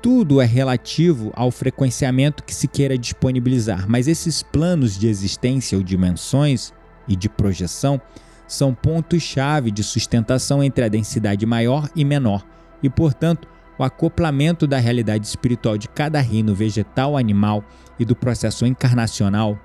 [0.00, 5.84] Tudo é relativo ao frequenciamento que se queira disponibilizar, mas esses planos de existência ou
[5.84, 6.72] dimensões
[7.06, 8.00] e de projeção
[8.46, 12.46] são pontos-chave de sustentação entre a densidade maior e menor,
[12.82, 13.46] e, portanto,
[13.78, 17.62] o acoplamento da realidade espiritual de cada reino vegetal, animal
[17.98, 19.58] e do processo encarnacional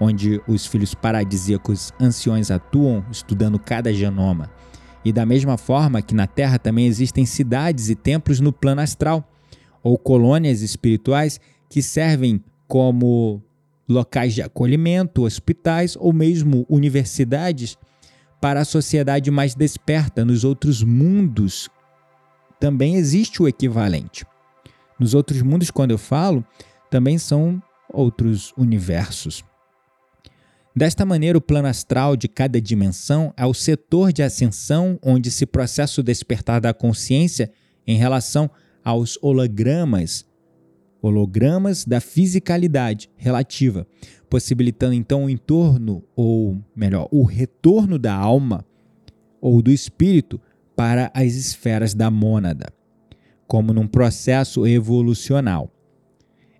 [0.00, 4.50] onde os filhos paradisíacos anciões atuam estudando cada genoma.
[5.04, 9.28] E da mesma forma que na Terra também existem cidades e templos no plano astral,
[9.82, 13.42] ou colônias espirituais que servem como
[13.88, 17.78] locais de acolhimento, hospitais ou mesmo universidades
[18.40, 21.68] para a sociedade mais desperta nos outros mundos.
[22.60, 24.26] Também existe o equivalente.
[24.98, 26.44] Nos outros mundos, quando eu falo,
[26.90, 27.62] também são
[27.92, 29.44] outros universos.
[30.74, 35.44] Desta maneira, o plano astral de cada dimensão é o setor de ascensão onde se
[35.44, 37.50] processa o despertar da consciência
[37.86, 38.48] em relação
[38.84, 40.24] aos hologramas,
[41.02, 43.86] hologramas da fisicalidade relativa,
[44.30, 48.64] possibilitando então o entorno, ou melhor, o retorno da alma
[49.40, 50.40] ou do espírito
[50.76, 52.72] para as esferas da mônada,
[53.48, 55.72] como num processo evolucional.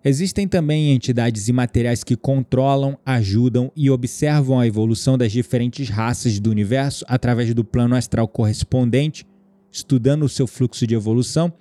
[0.04, 6.50] Existem também entidades imateriais que controlam, ajudam e observam a evolução das diferentes raças do
[6.50, 9.26] universo através do plano astral correspondente,
[9.72, 11.52] estudando o seu fluxo de evolução,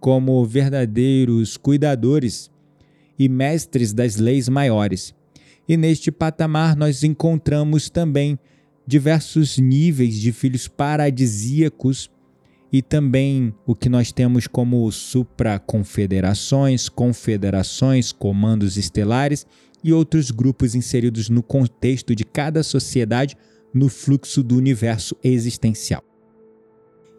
[0.00, 2.50] como verdadeiros cuidadores
[3.18, 5.14] e mestres das leis maiores.
[5.68, 8.38] E neste patamar nós encontramos também
[8.86, 12.10] diversos níveis de filhos paradisíacos
[12.72, 19.46] e também o que nós temos como supraconfederações, confederações, comandos estelares
[19.82, 23.36] e outros grupos inseridos no contexto de cada sociedade
[23.72, 26.02] no fluxo do universo existencial.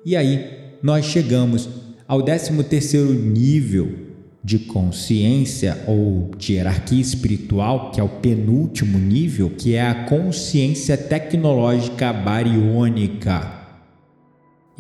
[0.06, 1.70] E aí nós chegamos
[2.08, 4.08] ao 13º nível
[4.44, 10.98] de consciência ou de hierarquia espiritual, que é o penúltimo nível, que é a consciência
[10.98, 13.59] tecnológica bariônica.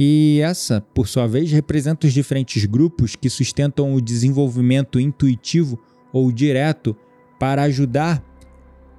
[0.02, 5.78] E essa, por sua vez, representa os diferentes grupos que sustentam o desenvolvimento intuitivo
[6.14, 6.96] ou direto
[7.38, 8.24] para ajudar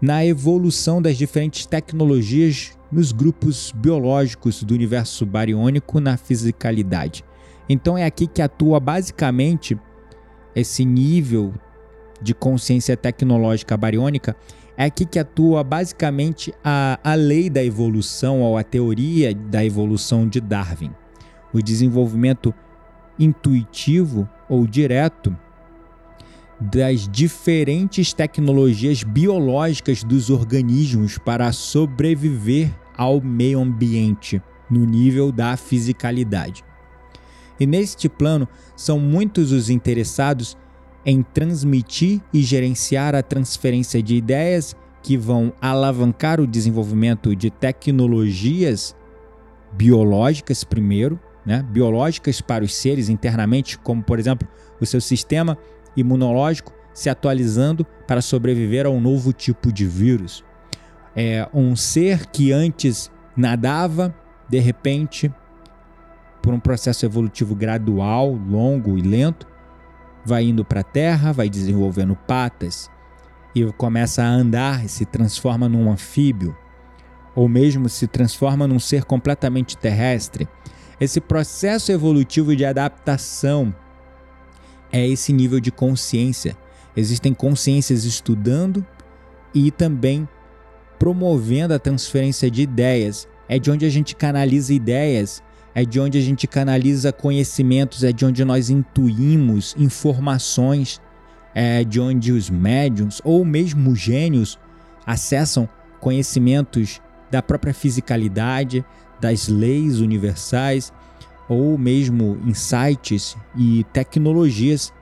[0.01, 7.25] na evolução das diferentes tecnologias nos grupos biológicos do universo bariônico na fisicalidade.
[7.67, 9.79] Então é aqui que atua basicamente
[10.55, 11.55] esse nível
[12.21, 14.37] de consciência tecnológica bariônica
[14.81, 20.27] é aqui que atua basicamente a, a lei da evolução ou a teoria da evolução
[20.27, 20.91] de Darwin.
[21.53, 22.55] O desenvolvimento
[23.19, 25.37] intuitivo ou direto
[26.59, 36.65] das diferentes tecnologias biológicas dos organismos para sobreviver ao meio ambiente no nível da fisicalidade.
[37.61, 40.57] E neste plano, são muitos os interessados
[41.05, 48.95] em transmitir e gerenciar a transferência de ideias que vão alavancar o desenvolvimento de tecnologias
[49.73, 51.65] biológicas primeiro, né?
[51.71, 54.47] biológicas para os seres internamente, como por exemplo
[54.81, 55.57] o seu sistema
[55.97, 60.45] imunológico se atualizando para sobreviver a um novo tipo de vírus.
[61.17, 64.15] É um ser que antes nadava,
[64.49, 65.33] de repente,
[66.43, 69.47] por um processo evolutivo gradual, longo e lento,
[70.25, 72.91] vai indo para a terra, vai desenvolvendo patas
[73.55, 76.57] e começa a andar e se transforma num anfíbio,
[77.35, 80.49] ou mesmo se transforma num ser completamente terrestre.
[81.01, 83.75] Esse processo evolutivo de adaptação
[84.93, 86.57] é esse nível de consciência.
[86.97, 88.85] Existem consciências estudando
[89.55, 90.29] e também
[90.99, 93.27] promovendo a transferência de ideias.
[93.49, 95.43] É de onde a gente canaliza ideias
[95.75, 101.01] é de onde a gente canaliza conhecimentos, é de onde nós intuímos informações,
[101.55, 104.59] é de onde os médiums ou mesmo os gênios
[105.07, 105.69] acessam
[106.01, 107.01] conhecimentos
[107.31, 108.85] da própria fisicalidade,
[109.21, 110.93] das leis universais
[111.49, 114.93] ou mesmo insights e tecnologias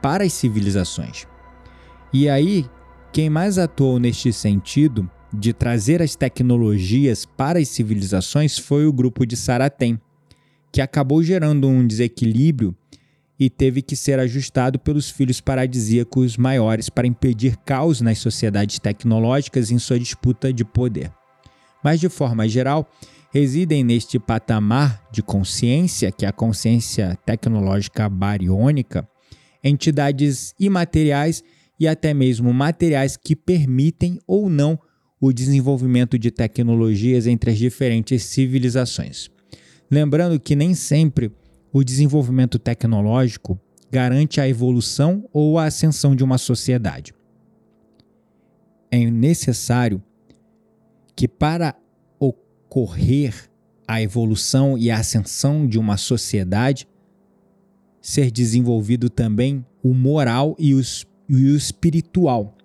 [0.00, 1.26] para as civilizações.
[2.12, 2.66] E aí,
[3.12, 9.26] quem mais atuou neste sentido de trazer as tecnologias para as civilizações foi o grupo
[9.26, 10.00] de Saratem,
[10.72, 12.74] que acabou gerando um desequilíbrio
[13.38, 19.70] e teve que ser ajustado pelos filhos paradisíacos maiores para impedir caos nas sociedades tecnológicas
[19.70, 21.12] em sua disputa de poder.
[21.84, 22.90] Mas, de forma geral,
[23.30, 29.08] residem neste patamar de consciência, que é a consciência tecnológica bariônica,
[29.62, 31.44] entidades imateriais
[31.78, 34.78] e até mesmo materiais que permitem ou não
[35.20, 39.28] o desenvolvimento de tecnologias entre as diferentes civilizações.
[39.90, 41.32] Lembrando que nem sempre
[41.72, 43.58] o desenvolvimento tecnológico
[43.90, 47.14] garante a evolução ou a ascensão de uma sociedade.
[48.90, 50.02] É necessário
[51.16, 51.74] que, para
[52.18, 53.50] ocorrer
[53.86, 56.86] a evolução e a ascensão de uma sociedade,
[58.00, 60.80] ser desenvolvido também o moral e o,
[61.28, 62.57] e o espiritual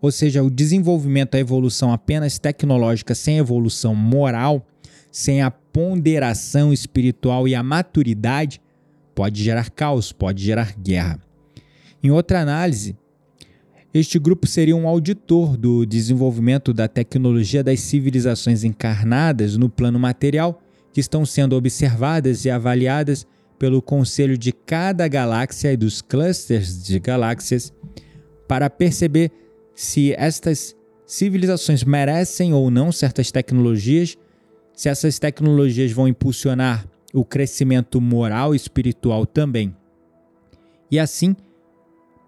[0.00, 4.66] ou seja, o desenvolvimento, a evolução apenas tecnológica sem evolução moral,
[5.12, 8.60] sem a ponderação espiritual e a maturidade,
[9.14, 11.20] pode gerar caos, pode gerar guerra.
[12.02, 12.96] Em outra análise,
[13.92, 20.62] este grupo seria um auditor do desenvolvimento da tecnologia das civilizações encarnadas no plano material,
[20.92, 23.26] que estão sendo observadas e avaliadas
[23.58, 27.72] pelo conselho de cada galáxia e dos clusters de galáxias,
[28.48, 29.30] para perceber
[29.80, 30.76] se estas
[31.06, 34.18] civilizações merecem ou não certas tecnologias,
[34.74, 39.74] se essas tecnologias vão impulsionar o crescimento moral e espiritual também
[40.90, 41.34] e assim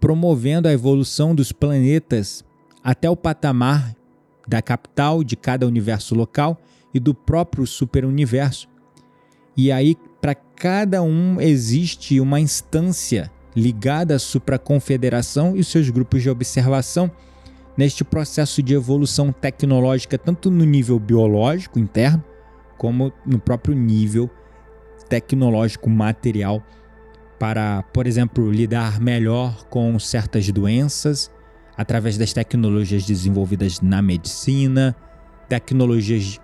[0.01, 2.43] promovendo a evolução dos planetas
[2.83, 3.95] até o patamar
[4.49, 6.59] da capital de cada universo local
[6.95, 8.67] e do próprio superuniverso.
[9.55, 16.31] E aí, para cada um, existe uma instância ligada à supraconfederação e seus grupos de
[16.31, 17.11] observação
[17.77, 22.23] neste processo de evolução tecnológica, tanto no nível biológico interno,
[22.77, 24.31] como no próprio nível
[25.09, 26.63] tecnológico material,
[27.39, 31.31] para, por exemplo, lidar melhor com certas doenças
[31.77, 34.95] através das tecnologias desenvolvidas na medicina,
[35.49, 36.41] tecnologias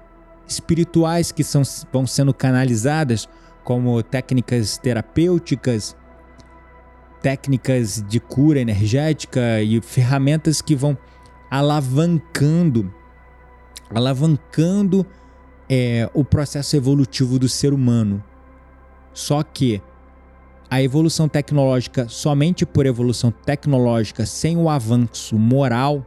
[0.46, 1.62] espirituais que são,
[1.92, 3.28] vão sendo canalizadas
[3.62, 5.96] como técnicas terapêuticas,
[7.20, 10.96] técnicas de cura energética e ferramentas que vão
[11.50, 12.92] alavancando,
[13.94, 15.06] alavancando
[15.68, 18.22] é, o processo evolutivo do ser humano.
[19.12, 19.82] Só que
[20.70, 26.04] a evolução tecnológica, somente por evolução tecnológica, sem o avanço moral,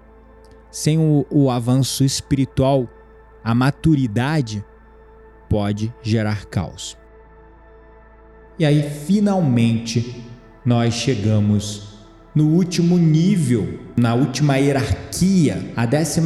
[0.69, 2.87] sem o, o avanço espiritual,
[3.43, 4.63] a maturidade,
[5.49, 6.97] pode gerar caos.
[8.57, 10.23] E aí, finalmente,
[10.63, 11.90] nós chegamos
[12.33, 16.21] no último nível, na última hierarquia, a 14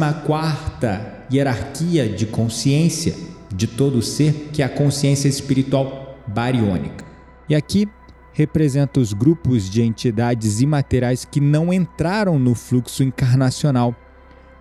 [1.30, 3.14] hierarquia de consciência
[3.52, 7.04] de todo ser, que é a consciência espiritual bariônica.
[7.48, 7.88] E aqui
[8.32, 13.94] representa os grupos de entidades imateriais que não entraram no fluxo encarnacional,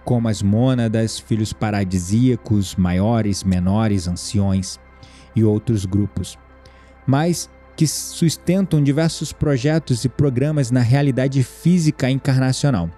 [0.03, 4.79] como as mônadas, filhos paradisíacos, maiores, menores, anciões
[5.35, 6.37] e outros grupos,
[7.05, 12.89] mas que sustentam diversos projetos e programas na realidade física encarnacional.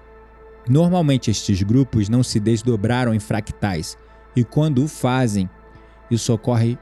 [0.70, 3.98] Normalmente, estes grupos não se desdobraram em fractais,
[4.36, 5.50] e quando o fazem,
[6.12, 6.78] isso ocorre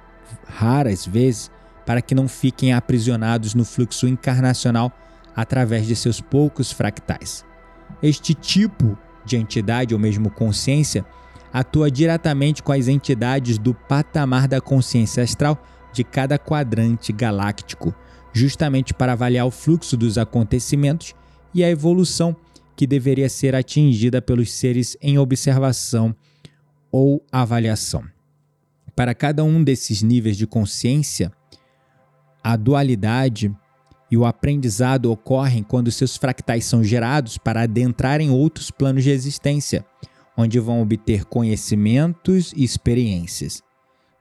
[0.46, 1.52] raras vezes
[1.86, 4.92] para que não fiquem aprisionados no fluxo encarnacional
[5.36, 7.46] através de seus poucos fractais.
[8.02, 11.06] Este tipo de entidade ou mesmo consciência
[11.54, 15.64] atua diretamente com as entidades do patamar da consciência astral
[15.96, 17.96] de cada quadrante galáctico,
[18.34, 21.16] justamente para avaliar o fluxo dos acontecimentos
[21.54, 22.36] e a evolução
[22.76, 26.14] que deveria ser atingida pelos seres em observação
[26.92, 28.04] ou avaliação.
[28.94, 31.32] Para cada um desses níveis de consciência,
[32.44, 33.54] a dualidade
[34.12, 39.10] e o aprendizado ocorrem quando seus fractais são gerados para adentrar em outros planos de
[39.10, 39.86] existência,
[40.38, 43.64] onde vão obter conhecimentos e experiências.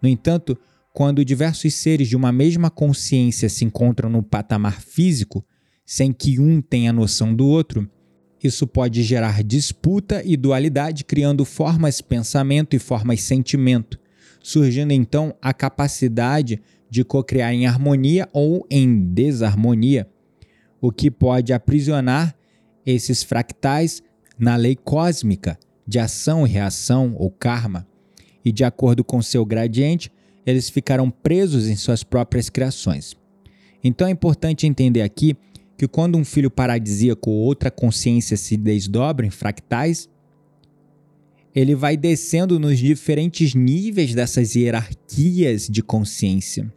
[0.00, 0.56] No entanto,
[0.94, 5.44] quando diversos seres de uma mesma consciência se encontram no patamar físico,
[5.84, 7.90] sem que um tenha noção do outro,
[8.40, 13.98] isso pode gerar disputa e dualidade, criando formas pensamento e formas sentimento,
[14.40, 20.08] surgindo então a capacidade de cocriar em harmonia ou em desarmonia,
[20.80, 22.36] o que pode aprisionar
[22.86, 24.00] esses fractais
[24.38, 27.84] na lei cósmica de ação e reação ou karma,
[28.44, 30.13] e de acordo com seu gradiente,
[30.46, 33.16] eles ficarão presos em suas próprias criações.
[33.82, 35.36] Então é importante entender aqui
[35.76, 40.08] que quando um filho paradisíaco ou outra consciência se desdobra em fractais,
[41.54, 46.72] ele vai descendo nos diferentes níveis dessas hierarquias de consciência.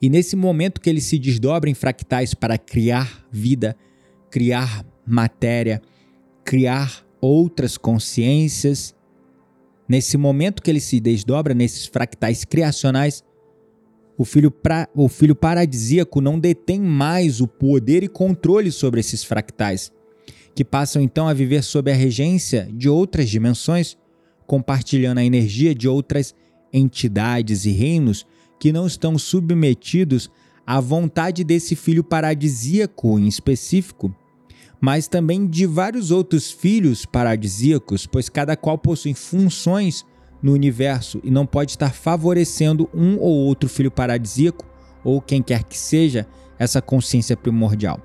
[0.00, 3.76] E nesse momento que ele se desdobra em fractais para criar vida,
[4.30, 5.82] criar matéria,
[6.42, 8.94] criar outras consciências,
[9.90, 13.24] nesse momento que ele se desdobra nesses fractais criacionais,
[14.16, 19.24] o filho, pra, o filho paradisíaco não detém mais o poder e controle sobre esses
[19.24, 19.90] fractais,
[20.54, 23.98] que passam então a viver sob a regência de outras dimensões,
[24.46, 26.36] compartilhando a energia de outras
[26.72, 28.24] entidades e reinos
[28.60, 30.30] que não estão submetidos
[30.64, 34.14] à vontade desse filho paradisíaco em específico,
[34.80, 40.04] mas também de vários outros filhos paradisíacos, pois cada qual possui funções
[40.42, 44.64] no universo e não pode estar favorecendo um ou outro filho paradisíaco
[45.04, 46.26] ou quem quer que seja
[46.58, 48.00] essa consciência primordial.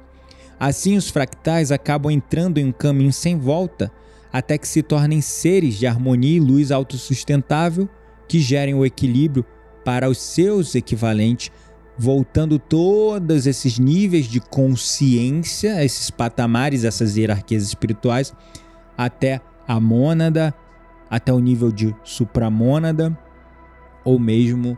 [0.60, 3.92] Assim, os fractais acabam entrando em um caminho sem volta
[4.32, 7.88] até que se tornem seres de harmonia e luz autossustentável
[8.28, 9.46] que gerem o equilíbrio
[9.84, 11.52] para os seus equivalentes,
[11.98, 18.34] voltando todos esses níveis de consciência, esses patamares, essas hierarquias espirituais,
[18.98, 20.54] até a mônada,
[21.10, 23.18] até o nível de supramônada,
[24.04, 24.78] ou mesmo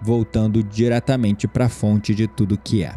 [0.00, 2.94] voltando diretamente para a fonte de tudo que é.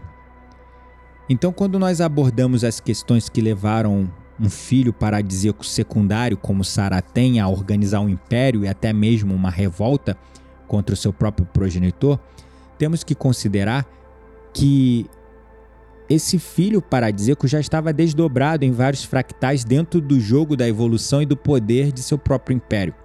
[1.29, 7.47] Então, quando nós abordamos as questões que levaram um filho paradisíaco secundário como Saratem a
[7.47, 10.17] organizar um império e até mesmo uma revolta,
[10.67, 12.17] contra o seu próprio progenitor,
[12.81, 13.85] temos que considerar
[14.51, 15.05] que
[16.09, 21.25] esse filho paradisíaco já estava desdobrado em vários fractais dentro do jogo da evolução e
[21.27, 22.95] do poder de seu próprio império.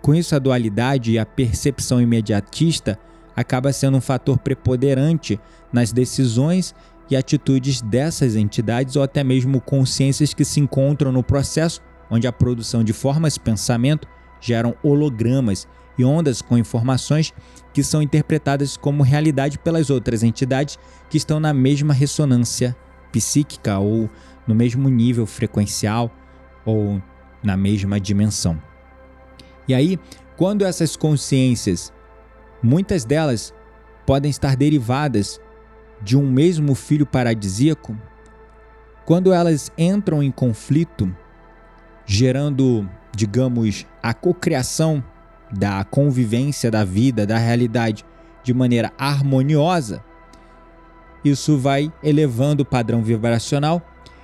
[0.00, 2.98] Com isso, a dualidade e a percepção imediatista
[3.36, 5.38] acaba sendo um fator preponderante
[5.70, 6.74] nas decisões
[7.10, 12.32] e atitudes dessas entidades ou até mesmo consciências que se encontram no processo onde a
[12.32, 14.08] produção de formas pensamento
[14.40, 17.32] geram hologramas e ondas com informações
[17.72, 20.78] que são interpretadas como realidade pelas outras entidades
[21.08, 22.76] que estão na mesma ressonância
[23.12, 24.10] psíquica ou
[24.46, 26.10] no mesmo nível frequencial
[26.64, 27.00] ou
[27.42, 28.60] na mesma dimensão.
[29.68, 29.98] E aí,
[30.36, 31.92] quando essas consciências,
[32.62, 33.54] muitas delas
[34.06, 35.40] podem estar derivadas
[36.02, 37.96] de um mesmo filho paradisíaco,
[39.04, 41.14] quando elas entram em conflito,
[42.04, 45.02] gerando, digamos, a cocriação
[45.54, 48.04] da convivência da vida, da realidade
[48.42, 50.04] de maneira harmoniosa,
[51.24, 53.80] isso vai elevando o padrão vibracional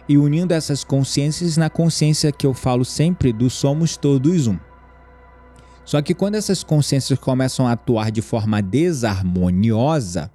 [0.07, 4.59] e unindo essas consciências na consciência que eu falo sempre do somos todos um.
[5.85, 10.31] Só que quando essas consciências começam a atuar de forma desarmoniosa,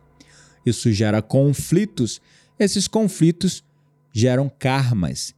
[0.66, 2.20] isso gera conflitos.
[2.58, 3.64] Esses conflitos
[4.12, 5.36] geram karmas.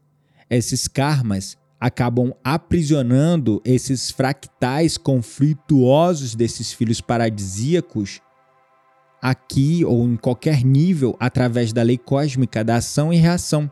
[0.49, 8.19] Esses karmas acabam aprisionando esses fractais conflituosos desses filhos paradisíacos
[9.21, 13.69] aqui ou em qualquer nível através da lei cósmica da ação e reação,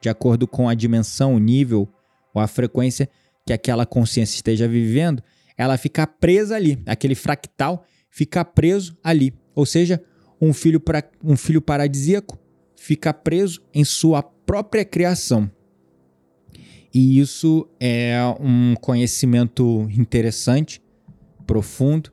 [0.00, 1.88] de acordo com a dimensão, o nível
[2.34, 3.08] ou a frequência
[3.44, 5.22] que aquela consciência esteja vivendo,
[5.56, 9.32] ela fica presa ali, aquele fractal fica preso ali.
[9.54, 10.02] Ou seja,
[10.40, 12.38] um filho, para, um filho paradisíaco
[12.76, 15.50] fica preso em sua própria criação.
[16.98, 20.80] E isso é um conhecimento interessante,
[21.46, 22.10] profundo,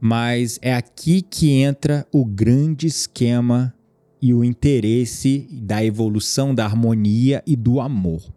[0.00, 3.74] mas é aqui que entra o grande esquema
[4.18, 8.32] e o interesse da evolução da harmonia e do amor.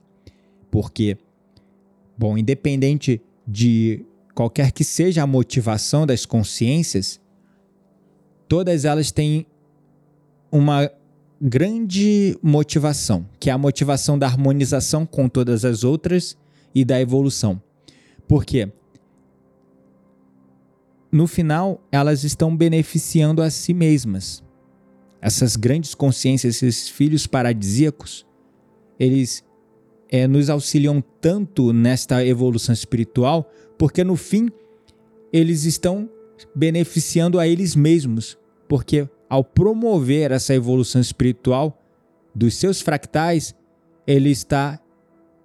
[0.70, 1.18] Porque,
[2.18, 7.22] bom, independente de qualquer que seja a motivação das consciências,
[8.45, 9.45] todas elas têm
[10.51, 10.91] uma
[11.41, 16.38] grande motivação, que é a motivação da harmonização com todas as outras
[16.73, 17.61] e da evolução.
[18.27, 18.71] Por quê?
[21.11, 24.43] No final, elas estão beneficiando a si mesmas.
[25.21, 28.25] Essas grandes consciências, esses filhos paradisíacos,
[28.99, 29.43] eles
[30.09, 34.49] é, nos auxiliam tanto nesta evolução espiritual, porque no fim
[35.31, 36.09] eles estão
[36.53, 41.82] beneficiando a eles mesmos, porque ao promover essa evolução espiritual
[42.34, 43.55] dos seus fractais,
[44.05, 44.80] ele está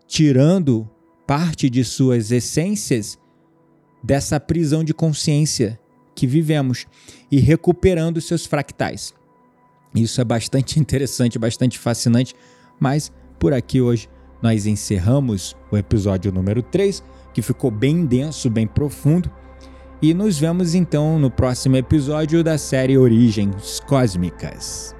[0.06, 0.88] tirando
[1.26, 3.18] parte de suas essências
[4.02, 5.78] dessa prisão de consciência
[6.14, 6.86] que vivemos
[7.30, 9.14] e recuperando seus fractais.
[9.94, 12.34] Isso é bastante interessante, bastante fascinante,
[12.78, 14.08] mas por aqui hoje
[14.42, 17.02] nós encerramos o episódio número 3,
[17.32, 19.30] que ficou bem denso, bem profundo.
[20.02, 24.94] E nos vemos então no próximo episódio da série Origens Cósmicas.